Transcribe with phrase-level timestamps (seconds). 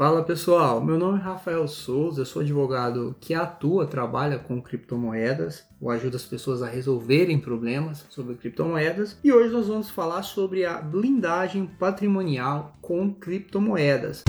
[0.00, 5.66] Fala pessoal, meu nome é Rafael Souza, eu sou advogado que atua, trabalha com criptomoedas,
[5.78, 10.64] ou ajuda as pessoas a resolverem problemas sobre criptomoedas, e hoje nós vamos falar sobre
[10.64, 14.24] a blindagem patrimonial com criptomoedas.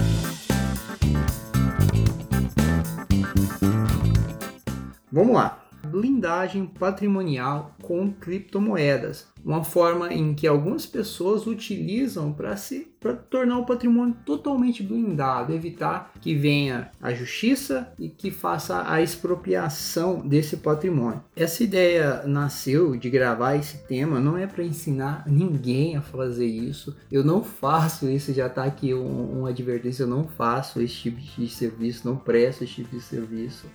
[5.10, 5.61] Vamos lá
[5.92, 13.58] blindagem patrimonial com criptomoedas, uma forma em que algumas pessoas utilizam para se para tornar
[13.58, 20.58] o patrimônio totalmente blindado, evitar que venha a justiça e que faça a expropriação desse
[20.58, 21.24] patrimônio.
[21.36, 26.96] Essa ideia nasceu de gravar esse tema não é para ensinar ninguém a fazer isso.
[27.12, 31.20] Eu não faço isso, já está aqui um, um advertência, eu não faço esse tipo
[31.20, 33.66] de serviço, não presto esse tipo de serviço.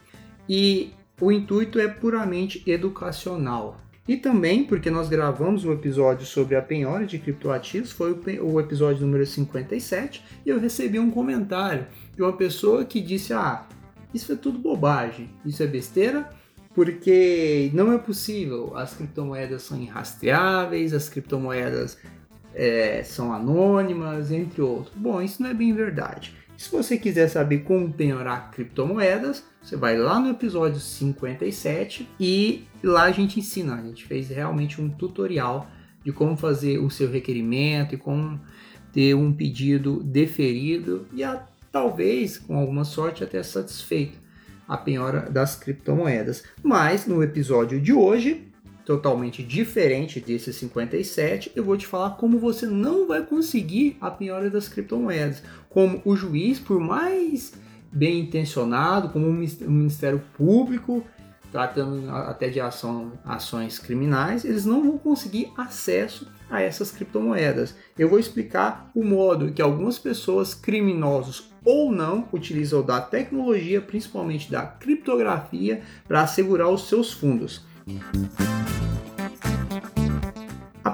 [0.48, 3.80] E o intuito é puramente educacional.
[4.08, 9.04] E também porque nós gravamos um episódio sobre a penhora de criptoativos, foi o episódio
[9.04, 13.66] número 57, e eu recebi um comentário de uma pessoa que disse: Ah,
[14.14, 16.30] isso é tudo bobagem, isso é besteira,
[16.72, 21.98] porque não é possível, as criptomoedas são irrastreáveis, as criptomoedas
[22.54, 24.94] é, são anônimas, entre outros.
[24.96, 26.36] Bom, isso não é bem verdade.
[26.56, 33.04] Se você quiser saber como penhorar criptomoedas, você vai lá no episódio 57 e lá
[33.04, 33.74] a gente ensina.
[33.74, 35.68] A gente fez realmente um tutorial
[36.02, 38.40] de como fazer o seu requerimento e como
[38.92, 44.18] ter um pedido deferido e a, talvez, com alguma sorte, até satisfeito
[44.66, 46.42] a penhora das criptomoedas.
[46.62, 48.46] Mas no episódio de hoje
[48.86, 54.48] totalmente diferente desse 57, eu vou te falar como você não vai conseguir a penhora
[54.48, 55.42] das criptomoedas.
[55.76, 57.52] Como o juiz, por mais
[57.92, 61.04] bem intencionado, como o Ministério Público,
[61.52, 67.76] tratando até de ação, ações criminais, eles não vão conseguir acesso a essas criptomoedas.
[67.98, 74.50] Eu vou explicar o modo que algumas pessoas, criminosos ou não, utilizam da tecnologia, principalmente
[74.50, 77.66] da criptografia, para assegurar os seus fundos.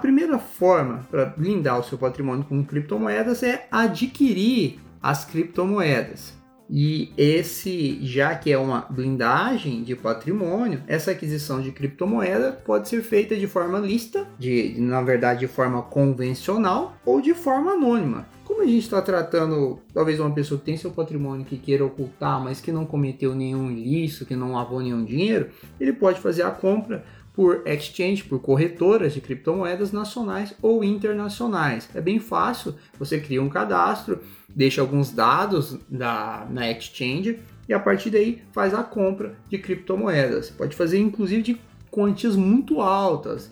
[0.02, 6.34] Primeira forma para blindar o seu patrimônio com criptomoedas é adquirir as criptomoedas.
[6.68, 13.00] E esse, já que é uma blindagem de patrimônio, essa aquisição de criptomoeda pode ser
[13.02, 18.26] feita de forma lista, de, na verdade de forma convencional ou de forma anônima.
[18.44, 22.42] Como a gente está tratando, talvez uma pessoa que tem seu patrimônio que queira ocultar,
[22.42, 26.50] mas que não cometeu nenhum ilícito, que não lavou nenhum dinheiro, ele pode fazer a
[26.50, 27.04] compra
[27.34, 31.88] por exchange, por corretoras de criptomoedas nacionais ou internacionais.
[31.94, 37.38] É bem fácil, você cria um cadastro, deixa alguns dados da, na exchange
[37.68, 40.50] e a partir daí faz a compra de criptomoedas.
[40.50, 41.60] Pode fazer inclusive de
[41.90, 43.50] quantias muito altas,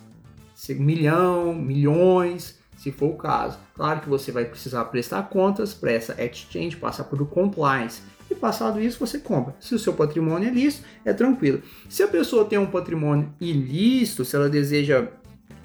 [0.69, 3.59] milhão, milhões, se for o caso.
[3.75, 8.03] Claro que você vai precisar prestar contas para essa exchange, passar por compliance.
[8.31, 9.55] E passado isso, você compra.
[9.59, 11.63] Se o seu patrimônio é lícito, é tranquilo.
[11.89, 15.09] Se a pessoa tem um patrimônio ilícito, se ela deseja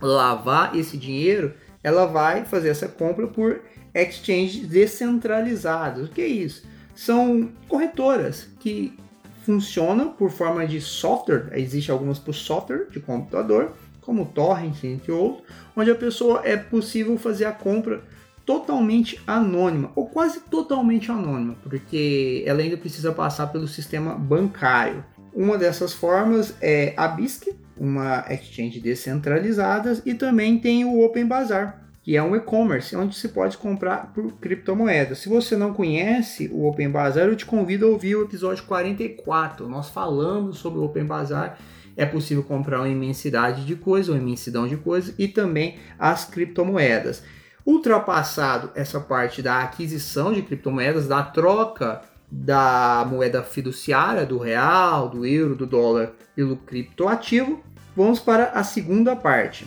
[0.01, 1.53] lavar esse dinheiro,
[1.83, 3.61] ela vai fazer essa compra por
[3.93, 6.09] exchanges descentralizados.
[6.09, 6.63] O que é isso?
[6.95, 8.97] São corretoras que
[9.45, 15.47] funcionam por forma de software, existe algumas por software de computador, como torrent, entre outros,
[15.75, 18.01] onde a pessoa é possível fazer a compra
[18.45, 25.03] totalmente anônima, ou quase totalmente anônima, porque ela ainda precisa passar pelo sistema bancário.
[25.33, 31.89] Uma dessas formas é a BISC, uma exchange descentralizada, e também tem o Open Bazaar,
[32.03, 35.17] que é um e-commerce onde se pode comprar por criptomoedas.
[35.17, 39.67] Se você não conhece o Open Bazaar, eu te convido a ouvir o episódio 44.
[39.67, 41.57] Nós falamos sobre o Open Bazaar
[41.97, 47.23] é possível comprar uma imensidade de coisas, uma imensidão de coisas e também as criptomoedas.
[47.65, 55.25] Ultrapassado essa parte da aquisição de criptomoedas, da troca da moeda fiduciária, do real, do
[55.25, 57.63] euro, do dólar pelo criptoativo,
[57.95, 59.65] vamos para a segunda parte.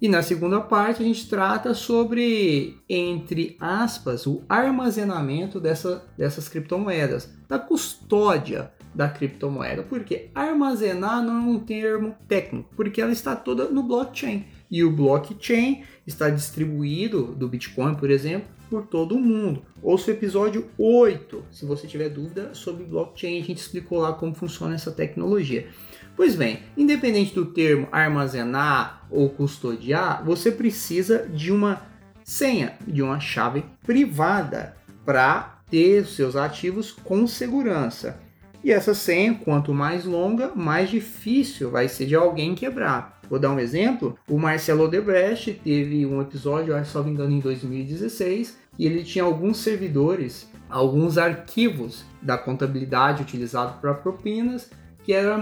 [0.00, 7.32] E na segunda parte a gente trata sobre, entre aspas, o armazenamento dessa, dessas criptomoedas,
[7.48, 9.82] da custódia da criptomoeda.
[9.82, 14.44] Porque armazenar não é um termo técnico, porque ela está toda no blockchain.
[14.70, 19.62] E o blockchain está distribuído do Bitcoin, por exemplo, por todo o mundo.
[19.82, 24.34] Ouça o episódio 8, se você tiver dúvida sobre blockchain, a gente explicou lá como
[24.34, 25.68] funciona essa tecnologia.
[26.16, 31.82] Pois bem, independente do termo armazenar ou custodiar, você precisa de uma
[32.24, 38.20] senha, de uma chave privada para ter seus ativos com segurança.
[38.64, 43.20] E essa senha, quanto mais longa, mais difícil vai ser de alguém quebrar.
[43.28, 44.16] Vou dar um exemplo.
[44.28, 49.24] O Marcelo Odebrecht teve um episódio, acho só me engano, em 2016, que ele tinha
[49.24, 54.70] alguns servidores, alguns arquivos da contabilidade utilizado para propinas,
[55.02, 55.34] que era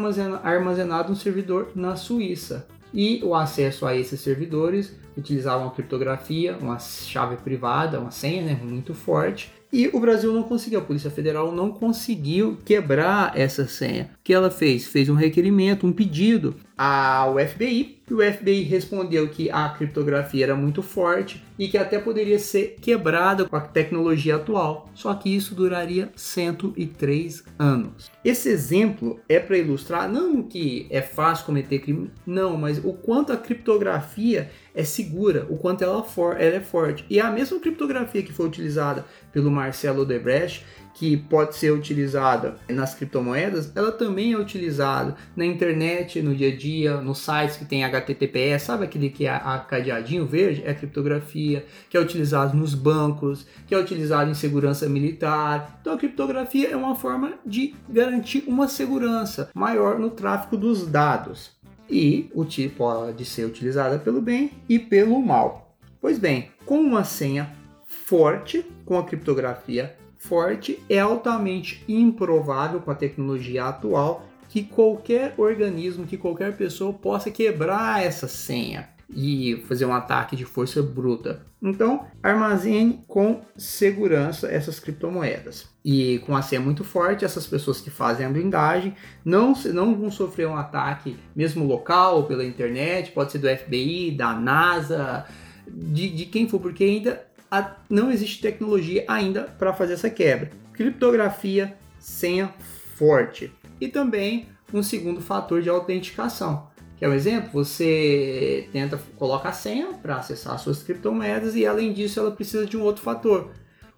[0.43, 2.67] armazenado no servidor na Suíça.
[2.93, 8.61] E o acesso a esses servidores utilizavam uma criptografia, uma chave privada, uma senha né,
[8.63, 14.11] muito forte, e o Brasil não conseguiu, a Polícia Federal não conseguiu quebrar essa senha.
[14.15, 14.89] O que ela fez?
[14.89, 20.57] Fez um requerimento, um pedido ao FBI, e o FBI respondeu que a criptografia era
[20.57, 24.91] muito forte e que até poderia ser quebrada com a tecnologia atual.
[24.93, 28.11] Só que isso duraria 103 anos.
[28.25, 33.33] Esse exemplo é para ilustrar não que é fácil cometer crime, não, mas o quanto
[33.33, 37.05] a criptografia é segura, o quanto ela, for, ela é forte.
[37.09, 40.65] E a mesma criptografia que foi utilizada pelo Marcelo Odebrecht,
[40.95, 46.57] que pode ser utilizada nas criptomoedas, ela também é utilizada na internet, no dia a
[46.57, 50.63] dia, nos sites que tem HTTPS, sabe aquele que é a cadeadinho verde?
[50.65, 55.79] É criptografia, que é utilizado nos bancos, que é utilizado em segurança militar.
[55.81, 61.60] Então a criptografia é uma forma de garantir uma segurança maior no tráfego dos dados
[61.91, 65.77] e o tipo pode ser utilizada pelo bem e pelo mal.
[66.01, 67.55] Pois bem, com uma senha
[67.85, 76.07] forte, com a criptografia forte, é altamente improvável com a tecnologia atual que qualquer organismo,
[76.07, 81.45] que qualquer pessoa possa quebrar essa senha e fazer um ataque de força bruta.
[81.61, 85.69] Então, armazene com segurança essas criptomoedas.
[85.85, 90.11] E com a senha muito forte, essas pessoas que fazem a blindagem não, não vão
[90.11, 95.27] sofrer um ataque mesmo local, pela internet, pode ser do FBI, da NASA,
[95.67, 100.51] de, de quem for, porque ainda a, não existe tecnologia ainda para fazer essa quebra.
[100.73, 102.55] Criptografia, senha
[102.95, 103.53] forte.
[103.81, 106.70] E também um segundo fator de autenticação
[107.01, 107.65] Quer um exemplo?
[107.65, 112.67] Você tenta coloca a senha para acessar as suas criptomoedas e além disso ela precisa
[112.67, 113.53] de um outro fator,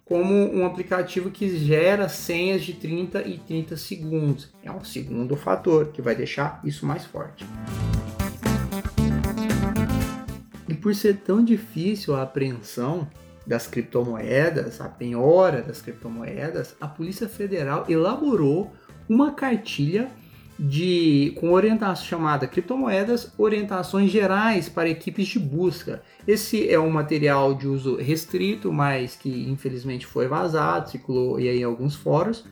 [0.05, 4.53] como um aplicativo que gera senhas de 30 e 30 segundos.
[4.63, 7.45] É um segundo fator que vai deixar isso mais forte.
[10.69, 13.05] E por ser tão difícil a apreensão
[13.45, 18.71] das criptomoedas, a penhora das criptomoedas, a Polícia Federal elaborou
[19.09, 20.09] uma cartilha
[20.63, 26.01] de com orientação chamada Criptomoedas, orientações gerais para equipes de busca.
[26.25, 31.59] Esse é um material de uso restrito, mas que infelizmente foi vazado, circulou e aí
[31.59, 32.45] em alguns fóruns.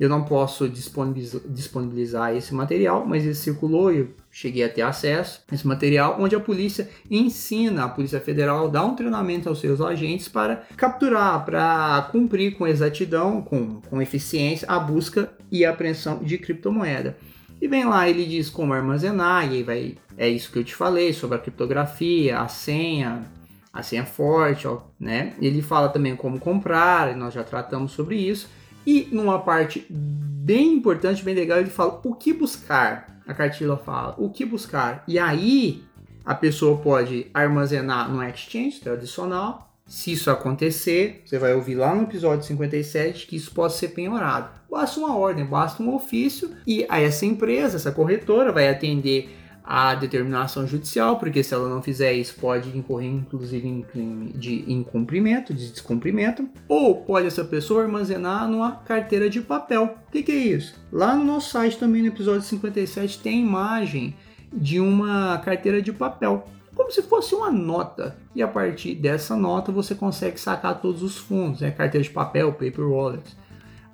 [0.00, 5.42] Eu não posso disponibilizar esse material, mas ele circulou e eu cheguei a ter acesso
[5.46, 9.78] a esse material, onde a polícia ensina, a Polícia Federal dá um treinamento aos seus
[9.78, 16.20] agentes para capturar, para cumprir com exatidão, com, com eficiência, a busca e a apreensão
[16.24, 17.18] de criptomoeda.
[17.60, 20.74] E vem lá, ele diz como armazenar, e aí vai, é isso que eu te
[20.74, 23.26] falei sobre a criptografia, a senha,
[23.70, 25.34] a senha forte, ó, né?
[25.42, 28.48] Ele fala também como comprar, nós já tratamos sobre isso.
[28.86, 33.20] E numa parte bem importante, bem legal, ele fala o que buscar.
[33.26, 35.04] A cartilha fala o que buscar.
[35.06, 35.84] E aí
[36.24, 39.68] a pessoa pode armazenar no Exchange tradicional.
[39.86, 44.48] Se isso acontecer, você vai ouvir lá no episódio 57 que isso pode ser penhorado.
[44.70, 49.94] Basta uma ordem, basta um ofício e aí essa empresa, essa corretora vai atender a
[49.94, 55.54] determinação judicial, porque se ela não fizer isso, pode incorrer inclusive em crime de incumprimento,
[55.54, 59.96] de descumprimento, ou pode essa pessoa armazenar numa carteira de papel.
[60.08, 60.74] O que, que é isso?
[60.90, 64.16] Lá no nosso site também no episódio 57 tem imagem
[64.52, 68.16] de uma carteira de papel, como se fosse uma nota.
[68.34, 71.70] E a partir dessa nota você consegue sacar todos os fundos, né?
[71.70, 73.36] carteira de papel, paper wallet.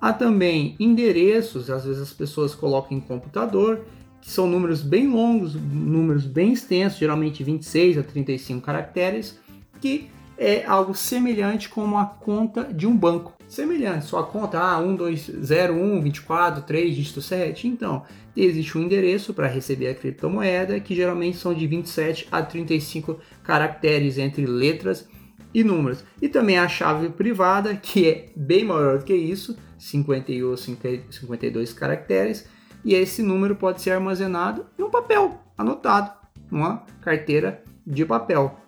[0.01, 3.85] Há também endereços, às vezes as pessoas colocam em computador
[4.27, 9.39] que são números bem longos, números bem extensos, geralmente 26 a 35 caracteres,
[9.81, 13.35] que é algo semelhante como a conta de um banco.
[13.47, 17.69] Semelhante, sua conta ah, 1, 2, 0, 1, 24, 3, dígito 7.
[17.69, 18.03] Então,
[18.37, 24.19] existe um endereço para receber a criptomoeda que geralmente são de 27 a 35 caracteres
[24.19, 25.09] entre letras
[25.55, 26.05] e números.
[26.21, 32.49] E também a chave privada, que é bem maior do que isso, 51 52 caracteres,
[32.87, 36.13] e esse número pode ser armazenado em um papel, anotado,
[36.49, 38.61] numa carteira de papel.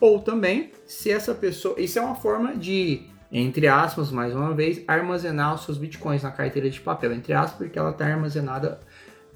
[0.00, 1.74] Ou também, se essa pessoa.
[1.76, 6.30] Isso é uma forma de, entre aspas, mais uma vez, armazenar os seus bitcoins na
[6.30, 7.12] carteira de papel.
[7.12, 8.78] Entre aspas, porque ela está armazenada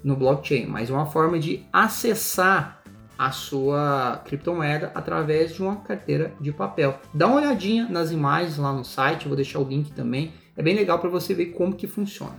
[0.01, 0.67] no blockchain.
[0.67, 2.81] Mas uma forma de acessar
[3.19, 6.97] a sua criptomoeda através de uma carteira de papel.
[7.13, 10.31] Dá uma olhadinha nas imagens lá no site, vou deixar o link também.
[10.55, 12.37] É bem legal para você ver como que funciona.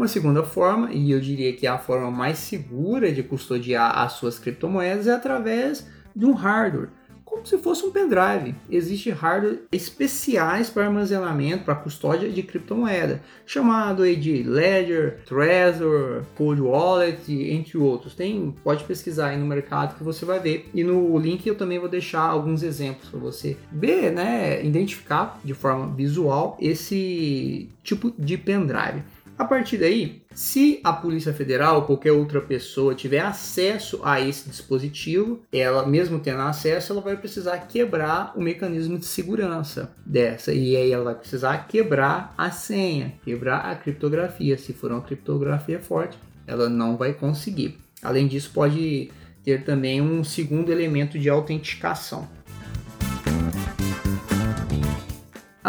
[0.00, 4.14] Uma segunda forma, e eu diria que é a forma mais segura de custodiar as
[4.14, 6.88] suas criptomoedas, é através de um hardware.
[7.22, 8.54] Como se fosse um pendrive.
[8.70, 17.30] Existem hardware especiais para armazenamento, para custódia de criptomoeda, chamado de Ledger, Trezor, Cold Wallet,
[17.30, 18.14] entre outros.
[18.14, 20.70] Tem, pode pesquisar aí no mercado que você vai ver.
[20.72, 25.52] E no link eu também vou deixar alguns exemplos para você ver, né, identificar de
[25.52, 29.02] forma visual esse tipo de pendrive.
[29.40, 34.46] A partir daí, se a Polícia Federal ou qualquer outra pessoa tiver acesso a esse
[34.46, 40.76] dispositivo, ela mesmo tendo acesso, ela vai precisar quebrar o mecanismo de segurança dessa e
[40.76, 44.58] aí ela vai precisar quebrar a senha, quebrar a criptografia.
[44.58, 47.78] Se for uma criptografia forte, ela não vai conseguir.
[48.02, 49.10] Além disso, pode
[49.42, 52.28] ter também um segundo elemento de autenticação.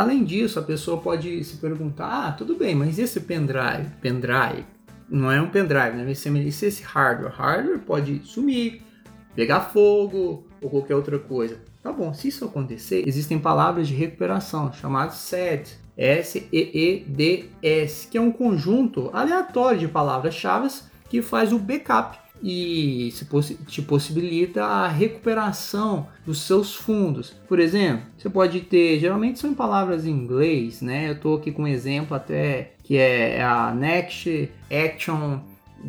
[0.02, 4.66] Além disso, a pessoa pode se perguntar: ah, tudo bem, mas esse pendrive, pendrive,
[5.08, 6.12] não é um pendrive, né?
[6.16, 8.82] Se esse hardware, hardware pode sumir,
[9.36, 11.60] pegar fogo ou qualquer outra coisa.
[11.84, 16.48] Tá bom, se isso acontecer, existem palavras de recuperação chamadas SED, S-E-E-D-S,
[18.08, 20.68] que é um conjunto aleatório de palavras-chave
[21.10, 23.14] que faz o backup e
[23.68, 27.36] te possibilita a recuperação dos seus fundos.
[27.48, 31.10] Por exemplo, você pode ter, geralmente são palavras em inglês, né?
[31.10, 35.40] Eu estou aqui com um exemplo até que é a Next Action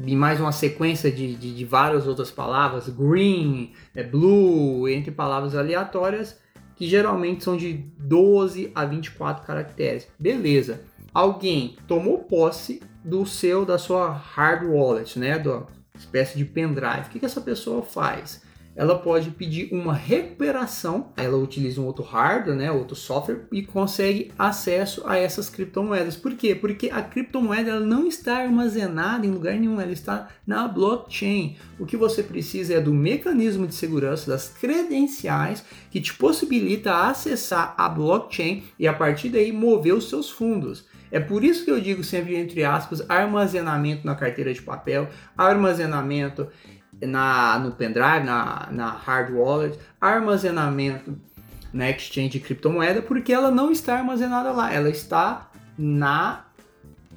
[0.07, 5.55] e mais uma sequência de, de, de várias outras palavras, green, é blue, entre palavras
[5.55, 6.39] aleatórias,
[6.77, 10.09] que geralmente são de 12 a 24 caracteres.
[10.19, 10.83] Beleza.
[11.13, 15.39] Alguém tomou posse do seu, da sua hard wallet, né?
[15.39, 17.07] Do, espécie de pendrive.
[17.07, 18.43] O que, que essa pessoa faz?
[18.75, 24.33] Ela pode pedir uma recuperação, ela utiliza um outro hardware, né, outro software e consegue
[24.39, 26.17] acesso a essas criptomoedas.
[26.17, 26.55] Por quê?
[26.55, 31.57] Porque a criptomoeda ela não está armazenada em lugar nenhum, ela está na blockchain.
[31.79, 37.75] O que você precisa é do mecanismo de segurança das credenciais que te possibilita acessar
[37.77, 40.87] a blockchain e a partir daí mover os seus fundos.
[41.13, 46.49] É por isso que eu digo sempre, entre aspas, armazenamento na carteira de papel, armazenamento
[47.03, 51.15] na, no pendrive, na, na hard wallet, armazenamento
[51.71, 56.47] na exchange de criptomoeda, porque ela não está armazenada lá, ela está na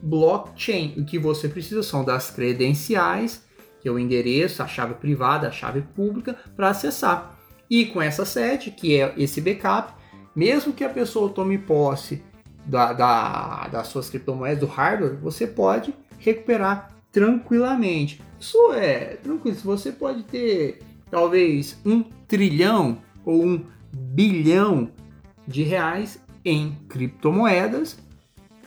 [0.02, 0.96] blockchain.
[0.98, 3.46] O que você precisa são das credenciais,
[3.82, 7.34] que é o endereço, a chave privada, a chave pública, para acessar.
[7.70, 9.94] E com essa set, que é esse backup,
[10.36, 12.22] mesmo que a pessoa tome posse
[12.66, 18.22] da, da, das suas criptomoedas, do hardware, você pode recuperar tranquilamente.
[18.40, 19.58] Isso é tranquilo.
[19.64, 24.92] Você pode ter talvez um trilhão ou um bilhão
[25.48, 27.98] de reais em criptomoedas.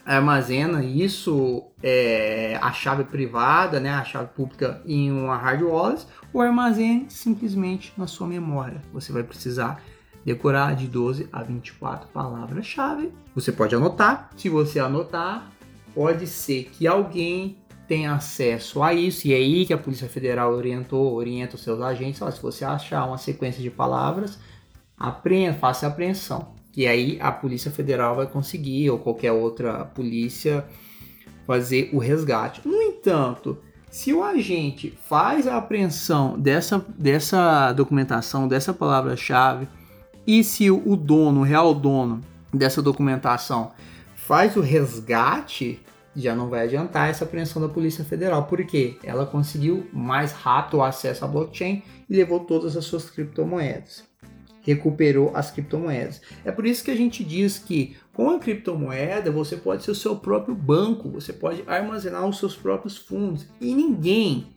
[0.05, 6.41] Armazena isso, é, a chave privada, né, a chave pública em uma hard wallet, ou
[6.41, 8.81] armazene simplesmente na sua memória.
[8.95, 9.83] Você vai precisar
[10.29, 13.13] decorar de 12 a 24 palavras-chave.
[13.35, 14.31] Você pode anotar.
[14.37, 15.51] Se você anotar,
[15.95, 17.57] pode ser que alguém
[17.87, 21.81] tenha acesso a isso e é aí que a Polícia Federal orientou, orienta os seus
[21.81, 24.39] agentes, ó, se você achar uma sequência de palavras,
[24.99, 26.55] apreenda, faça apreensão.
[26.77, 30.67] E aí a Polícia Federal vai conseguir ou qualquer outra polícia
[31.47, 32.61] fazer o resgate.
[32.69, 33.57] No entanto,
[33.91, 39.67] se o agente faz a apreensão dessa, dessa documentação, dessa palavra-chave,
[40.29, 42.21] e se o dono, o real dono
[42.53, 43.73] dessa documentação
[44.15, 45.81] faz o resgate,
[46.15, 50.83] já não vai adiantar essa apreensão da Polícia Federal, porque ela conseguiu mais rápido o
[50.83, 54.05] acesso à blockchain e levou todas as suas criptomoedas.
[54.61, 56.21] Recuperou as criptomoedas.
[56.45, 59.95] É por isso que a gente diz que com a criptomoeda você pode ser o
[59.95, 64.49] seu próprio banco, você pode armazenar os seus próprios fundos e ninguém,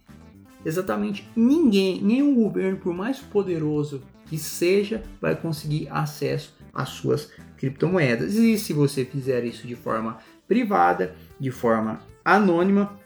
[0.65, 4.01] exatamente ninguém, nenhum governo, por mais poderoso
[4.31, 8.35] que seja, vai conseguir acesso às suas criptomoedas.
[8.35, 12.97] E se você fizer isso de forma privada, de forma anônima,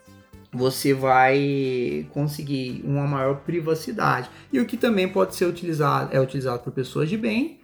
[0.53, 4.29] você vai conseguir uma maior privacidade.
[4.53, 7.59] E o que também pode ser utilizado, é utilizado por pessoas de bem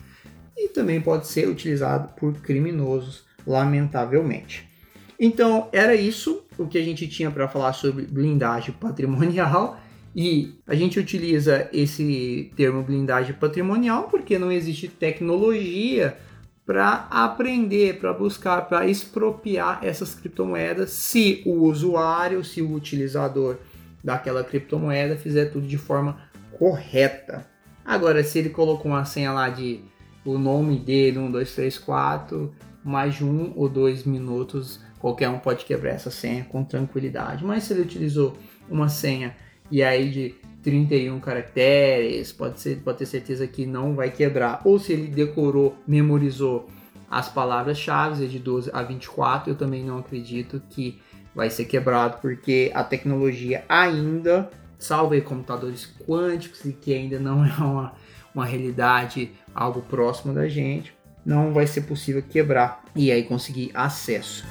[0.57, 4.67] e também pode ser utilizado por criminosos, lamentavelmente.
[5.19, 9.79] Então, era isso o que a gente tinha para falar sobre blindagem patrimonial.
[10.15, 16.17] E a gente utiliza esse termo blindagem patrimonial porque não existe tecnologia
[16.65, 23.57] para aprender, para buscar, para expropriar essas criptomoedas se o usuário, se o utilizador
[24.03, 26.17] daquela criptomoeda fizer tudo de forma
[26.57, 27.47] correta.
[27.83, 29.81] Agora, se ele colocou uma senha lá de
[30.23, 35.39] o nome dele, 1, 2, 3, 4, mais de um ou dois minutos, qualquer um
[35.39, 37.43] pode quebrar essa senha com tranquilidade.
[37.43, 38.37] Mas se ele utilizou
[38.69, 39.35] uma senha
[39.71, 44.61] e aí de 31 caracteres, pode, ser, pode ter certeza que não vai quebrar.
[44.63, 46.67] Ou se ele decorou, memorizou
[47.09, 51.01] as palavras-chave, é de 12 a 24, eu também não acredito que
[51.35, 57.43] vai ser quebrado, porque a tecnologia ainda, salvo aí computadores quânticos, e que ainda não
[57.45, 57.93] é uma,
[58.33, 60.93] uma realidade, algo próximo da gente,
[61.25, 64.45] não vai ser possível quebrar e aí conseguir acesso.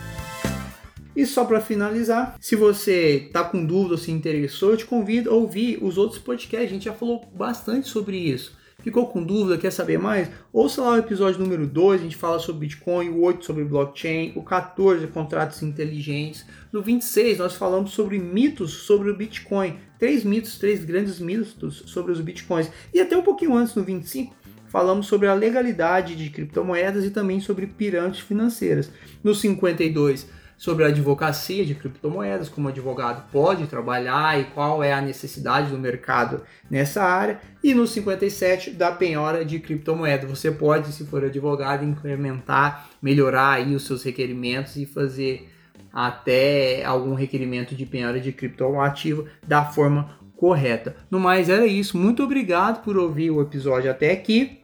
[1.15, 5.31] E só para finalizar, se você está com dúvida ou se interessou, eu te convido
[5.31, 6.71] a ouvir os outros podcasts.
[6.71, 8.59] A gente já falou bastante sobre isso.
[8.83, 10.31] Ficou com dúvida, quer saber mais?
[10.53, 14.33] Ouça lá o episódio número 2, a gente fala sobre Bitcoin, o 8 sobre blockchain,
[14.35, 16.47] o 14 contratos inteligentes.
[16.73, 19.77] No 26 nós falamos sobre mitos sobre o Bitcoin.
[19.99, 22.71] Três mitos, três grandes mitos sobre os Bitcoins.
[22.95, 24.35] E até um pouquinho antes, no 25,
[24.69, 28.91] falamos sobre a legalidade de criptomoedas e também sobre pirâmides financeiras.
[29.23, 30.27] No 52
[30.61, 35.71] sobre a advocacia de criptomoedas, como o advogado pode trabalhar e qual é a necessidade
[35.71, 37.41] do mercado nessa área.
[37.65, 40.27] E no 57 da penhora de criptomoeda.
[40.27, 45.49] Você pode, se for advogado, incrementar, melhorar aí os seus requerimentos e fazer
[45.91, 50.95] até algum requerimento de penhora de criptoativo da forma correta.
[51.11, 51.97] No mais, era isso.
[51.97, 54.61] Muito obrigado por ouvir o episódio até aqui.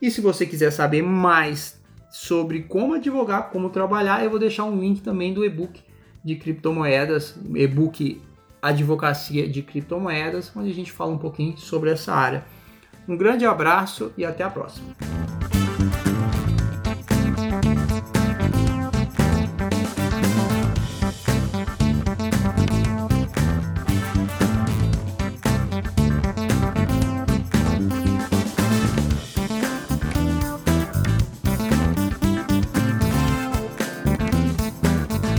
[0.00, 1.80] E se você quiser saber mais
[2.12, 5.80] sobre como advogar, como trabalhar, eu vou deixar um link também do e-book
[6.22, 8.20] de criptomoedas, e-book
[8.60, 12.44] Advocacia de Criptomoedas, onde a gente fala um pouquinho sobre essa área.
[13.08, 14.94] Um grande abraço e até a próxima.